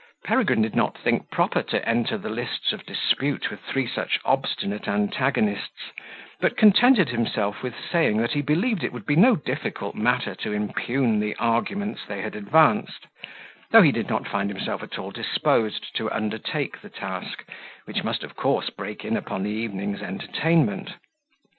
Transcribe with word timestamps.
Peregrine 0.23 0.63
did 0.63 0.75
not 0.75 0.97
think 0.97 1.29
proper 1.29 1.61
to 1.61 1.87
enter 1.87 2.17
the 2.17 2.27
lists 2.27 2.73
of 2.73 2.83
dispute 2.87 3.51
with 3.51 3.59
three 3.59 3.85
such 3.85 4.19
obstinate 4.25 4.87
antagonists, 4.87 5.91
but 6.39 6.57
contented 6.57 7.09
himself 7.09 7.61
with 7.61 7.75
saying 7.91 8.17
that 8.17 8.31
he 8.31 8.41
believed 8.41 8.83
it 8.83 8.91
would 8.91 9.05
be 9.05 9.15
no 9.15 9.35
difficult 9.35 9.93
matter 9.93 10.33
to 10.33 10.53
impugn 10.53 11.19
the 11.19 11.35
arguments 11.35 12.01
they 12.07 12.23
had 12.23 12.35
advanced; 12.35 13.05
though 13.69 13.83
he 13.83 13.91
did 13.91 14.09
not 14.09 14.27
find 14.27 14.49
himself 14.49 14.81
at 14.81 14.97
all 14.97 15.11
disposed 15.11 15.95
to 15.95 16.09
undertake 16.11 16.81
the 16.81 16.89
task, 16.89 17.47
which 17.85 18.03
must 18.03 18.23
of 18.23 18.35
course 18.35 18.71
break 18.71 19.05
in 19.05 19.15
upon 19.15 19.43
the 19.43 19.51
evening's 19.51 20.01
entertainment. 20.01 20.95